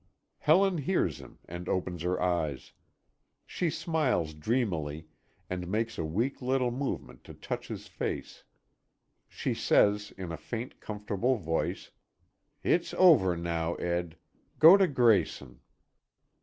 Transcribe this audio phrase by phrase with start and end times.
[0.39, 2.73] Helen hears him and opens her eyes.
[3.45, 5.05] She smiles dreamily,
[5.47, 8.43] and makes a weak little movement to touch his face.
[9.27, 11.91] She says in a faint, comfortable voice:
[12.63, 14.17] "It's over now, Ed.
[14.57, 15.59] Go to Grayson."